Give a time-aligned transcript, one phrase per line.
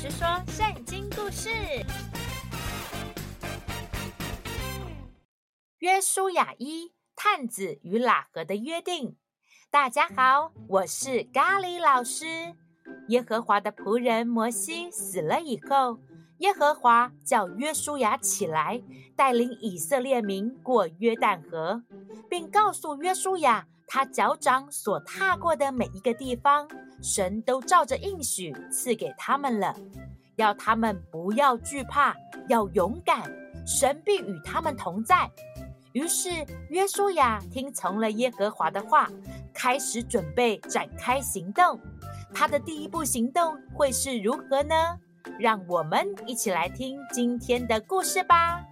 [0.00, 1.50] 师说圣经故事：
[5.80, 9.16] 约书亚一探子与喇合的约定。
[9.72, 12.54] 大家好，我是咖喱老师。
[13.08, 15.98] 耶和华的仆人摩西死了以后，
[16.38, 18.80] 耶和华叫约书亚起来，
[19.16, 21.82] 带领以色列民过约旦河，
[22.30, 26.68] 并告诉约书亚，他脚掌所踏过的每一个地方，
[27.02, 29.74] 神都照着应许赐给他们了，
[30.36, 32.14] 要他们不要惧怕，
[32.48, 33.22] 要勇敢，
[33.66, 35.30] 神必与他们同在。
[35.92, 36.28] 于是
[36.68, 39.08] 约书亚听从了耶和华的话，
[39.54, 41.80] 开始准备展开行动。
[42.34, 44.74] 他的第一步行动会是如何呢？
[45.38, 48.62] 让我们一起来听今天的故事吧。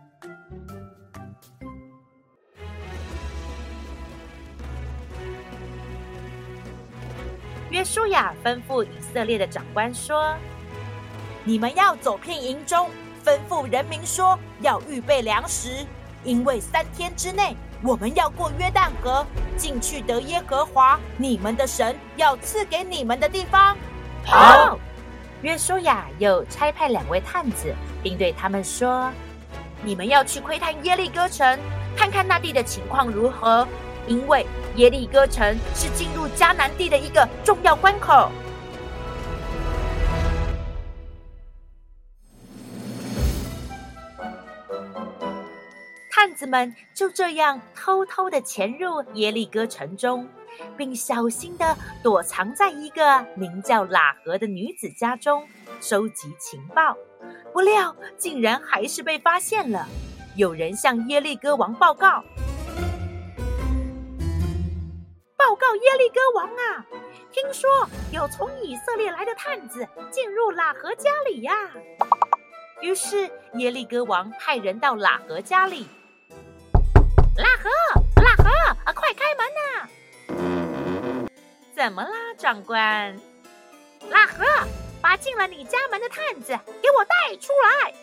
[7.70, 10.34] 约书亚吩咐以色列的长官说
[11.42, 12.88] ：“你们要走遍营中，
[13.24, 15.84] 吩咐人民说，要预备粮食，
[16.22, 23.76] 因为三天之内我们要过约旦河，进去得耶和华你们的神要赐给你们的地方。”
[24.24, 24.78] 好。
[25.42, 29.10] 约书亚又差派两位探子，并对他们说
[29.84, 31.58] ：“你们要去窥探耶利哥城，
[31.94, 33.68] 看看那地的情况如何，
[34.06, 38.30] 因为耶利哥城是进入迦南地的一个重要关口。”
[46.10, 50.28] 探子们就这样偷偷的潜入耶利哥城中。
[50.74, 55.46] 并小心的躲藏在一个名叫喇合的女子家中，
[55.82, 56.96] 收集情报。
[57.52, 59.86] 不料，竟然还是被发现了。
[60.34, 62.24] 有人向耶利哥王报告
[65.56, 66.84] ：“告耶利哥王啊，
[67.32, 67.68] 听说
[68.12, 71.52] 有从以色列来的探子进入喇合家里呀。”
[72.82, 75.88] 于是，耶利哥王派人到喇合家里
[77.36, 77.70] ：“喇合，
[78.22, 78.50] 喇合，
[78.84, 79.88] 啊，快开门呐！”
[81.74, 83.18] 怎么啦，长官？
[84.10, 84.44] 喇合，
[85.00, 87.94] 把进了你家门的探子给我带出来！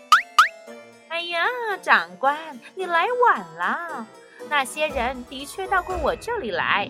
[1.09, 1.47] 哎呀，
[1.81, 4.07] 长官，你来晚了。
[4.49, 6.89] 那些人的确到过我这里来，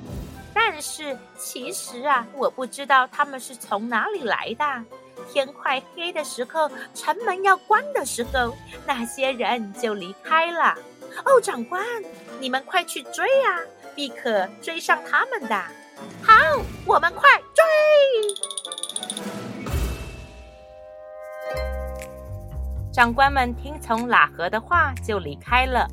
[0.54, 4.66] 但是其实啊，我不知道他们是从哪里来的。
[5.32, 8.56] 天快黑的时候，城门要关的时候，
[8.86, 10.76] 那些人就离开了。
[11.26, 11.84] 哦，长官，
[12.40, 13.60] 你们快去追啊，
[13.96, 15.56] 必可追上他们的。
[16.24, 16.34] 好，
[16.86, 17.64] 我们快追！
[22.92, 25.88] 长官们听从喇合的话，就离开了。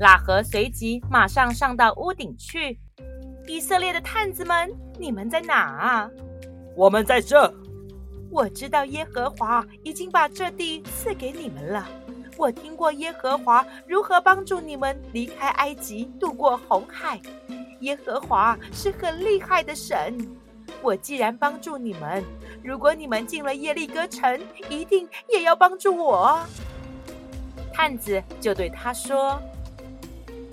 [0.00, 2.78] 喇合随即马上上到屋顶去。
[3.46, 6.10] 以色列的探子们，你们在哪啊？
[6.76, 7.52] 我们在这。
[8.30, 11.86] 我知道耶和华已经把这地赐给你们了。
[12.38, 17.20] 我听过耶和华如何帮助你们离开埃及，渡过红海。
[17.80, 20.16] 耶和华是很厉害的神，
[20.80, 22.24] 我既然帮助你们，
[22.62, 26.40] 如果你们进了耶利哥城，一定也要帮助我。
[27.74, 29.38] 探子就对他说：“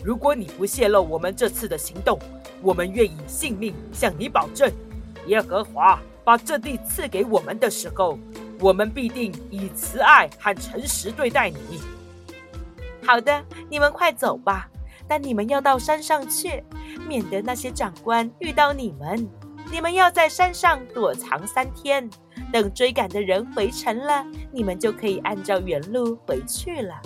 [0.03, 2.19] 如果你不泄露我们这次的行动，
[2.61, 4.71] 我们愿以性命向你保证。
[5.27, 8.17] 耶和华把这地赐给我们的时候，
[8.59, 11.57] 我们必定以慈爱和诚实对待你。”
[13.05, 14.69] 好的，你们快走吧，
[15.07, 16.63] 但你们要到山上去。
[17.07, 19.27] 免得那些长官遇到你们，
[19.71, 22.09] 你们要在山上躲藏三天，
[22.51, 26.99] 等追赶的人回城了，你们就可以按照原路回去了。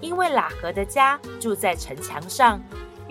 [0.00, 2.60] 因为喇合的家住在城墙上，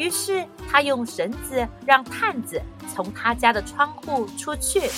[0.02, 2.60] 于是他用绳子让探子
[2.92, 4.90] 从他家的窗户出去，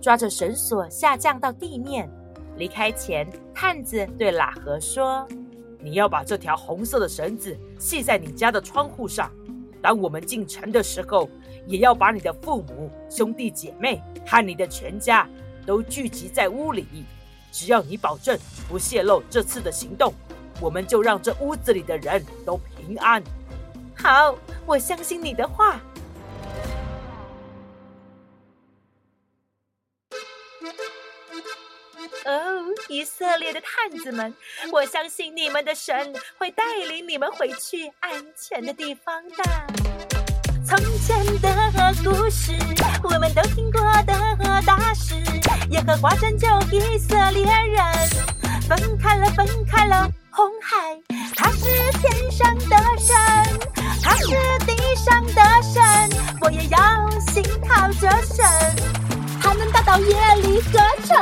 [0.00, 2.10] 抓着绳索下降到地面。
[2.56, 5.28] 离开前，探子对喇合说
[5.84, 9.30] ：“你要把这条红色的绳子系在你家的窗户上。”
[9.82, 11.28] 当我们进城的时候，
[11.66, 15.28] 也要把你的父母、兄弟姐妹和你的全家
[15.66, 16.86] 都聚集在屋里。
[17.52, 18.38] 只要你保证
[18.70, 20.14] 不泄露这次的行动，
[20.62, 23.22] 我们就让这屋子里的人都平安。
[24.02, 24.34] 好，
[24.66, 25.80] 我相信你的话。
[32.24, 34.34] 哦，以色列的探子们，
[34.72, 39.44] 我相信你们的神会带领你们回去安全的地方的。
[40.66, 41.72] 从前的
[42.04, 42.52] 故事，
[43.02, 44.14] 我们都听过的
[44.66, 45.14] 大事，
[45.70, 47.84] 耶和华拯救以色列人，
[48.68, 51.00] 分开了，分开了红海。
[54.20, 54.34] 是
[54.66, 55.82] 地上的神，
[56.40, 58.44] 我也要信靠这神。
[59.40, 61.16] 他能打到耶利何城，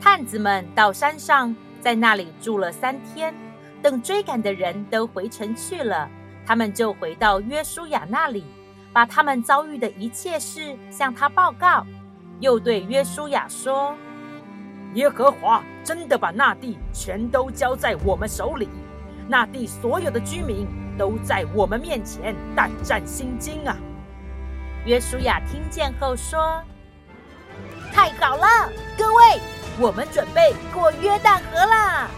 [0.00, 3.34] 探子们到山上，在那里住了三天，
[3.82, 6.08] 等追赶的人都回城去了，
[6.46, 8.44] 他们就回到约书亚那里，
[8.92, 11.84] 把他们遭遇的一切事向他报告，
[12.40, 13.94] 又对约书亚说。
[14.94, 18.68] 耶和华真的把那地全都交在我们手里，
[19.26, 20.66] 那地所有的居民
[20.98, 23.74] 都在我们面前胆战心惊啊！”
[24.84, 26.62] 约书亚听见后说
[27.90, 29.40] ：“太好了，各位，
[29.80, 32.10] 我们准备过约旦河啦！”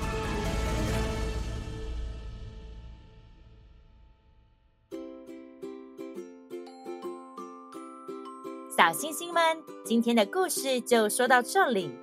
[8.76, 11.96] 小星星们，今天的故事就说到这里。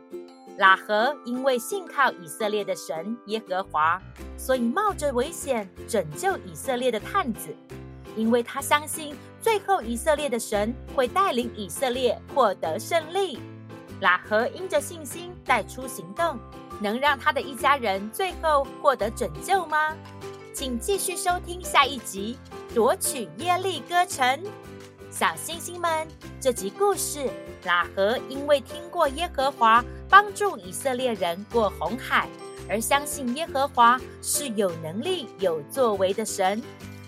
[0.61, 3.99] 喇合因为信靠以色列的神耶和华，
[4.37, 7.49] 所以冒着危险拯救以色列的探子，
[8.15, 13.39] 因为他相信最后以色列的神会带领以色列获得胜利。
[14.01, 16.37] 喇合因着信心带出行动，
[16.79, 19.97] 能让他的一家人最后获得拯救吗？
[20.53, 22.37] 请继续收听下一集
[22.75, 24.27] 《夺取耶利哥城》。
[25.11, 26.07] 小星星们，
[26.39, 27.29] 这集故事，
[27.65, 32.29] 拉合因为听过耶和华帮助以色列人过红海，
[32.69, 36.63] 而相信耶和华是有能力、有作为的神。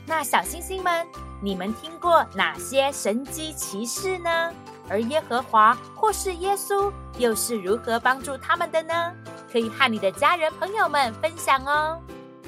[0.05, 1.07] 那小星星们，
[1.41, 4.51] 你们听过哪些神迹奇事呢？
[4.89, 9.13] 而耶和华或是耶稣又是如何帮助他们的呢？
[9.49, 12.01] 可以和你的家人朋友们分享哦。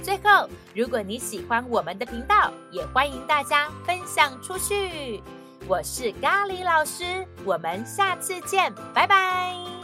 [0.03, 5.23] 最后，如果你喜欢我们的频道，也欢迎大家分享出去。
[5.67, 9.74] 我是咖喱老师，我们下次见，拜拜。